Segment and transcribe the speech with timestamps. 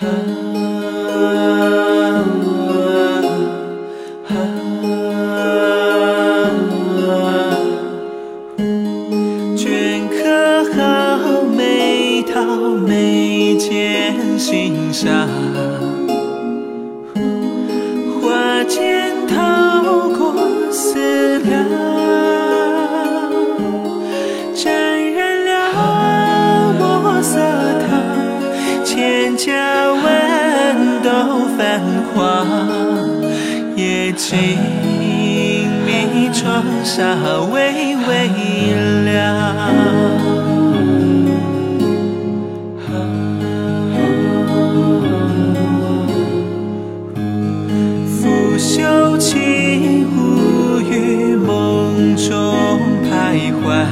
[0.00, 0.06] 镌
[10.08, 10.64] 刻
[11.18, 12.42] 好每套
[12.86, 15.28] 眉间心上，
[18.22, 20.34] 花间透过
[20.72, 21.89] 思量，
[29.20, 29.52] 千家
[29.92, 31.10] 万都
[31.58, 31.78] 泛
[32.14, 32.46] 黄，
[33.76, 34.56] 夜静
[35.86, 37.14] 谧，窗纱
[37.52, 38.30] 微微
[39.04, 39.12] 亮。
[48.08, 53.84] 拂袖起舞于梦中徘徊，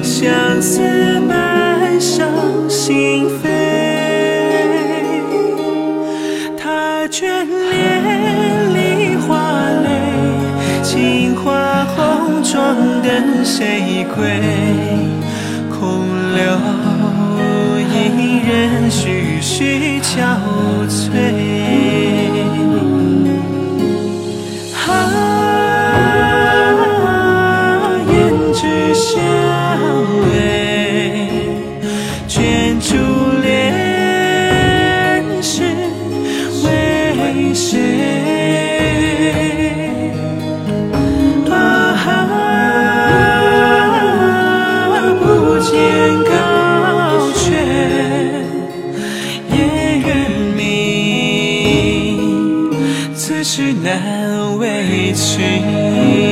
[0.00, 0.80] 相思
[1.26, 2.28] 满上
[2.72, 3.44] 心扉。
[6.56, 7.20] 他眷
[7.70, 9.28] 恋梨花
[9.84, 9.86] 泪，
[10.82, 14.40] 轻画红妆等谁归？
[15.68, 15.80] 空
[16.34, 16.40] 留
[17.92, 17.92] 一
[18.48, 20.10] 人徐徐憔
[20.88, 21.41] 悴。
[37.62, 37.78] 谁？
[41.48, 41.54] 啊，
[45.20, 45.22] 不
[45.60, 45.70] 见
[46.24, 46.30] 高
[47.36, 47.46] 轩，
[49.54, 49.56] 夜
[50.00, 50.08] 月
[50.56, 50.60] 明，
[53.14, 56.31] 此事难为情。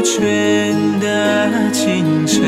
[0.00, 2.42] 春的清晨，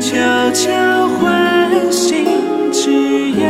[0.00, 0.16] 悄
[0.52, 2.24] 悄唤醒
[2.72, 2.90] 枝
[3.32, 3.44] 桠，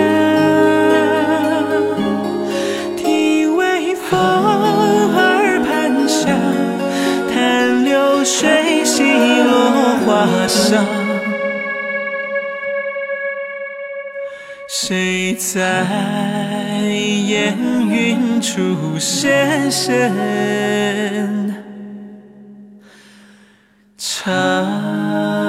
[2.96, 6.28] 听微风耳畔响，
[7.32, 11.05] 叹流水洗落花上。
[14.88, 15.84] 谁在
[17.26, 17.58] 烟
[17.90, 21.52] 云处现身
[23.98, 25.45] 唱？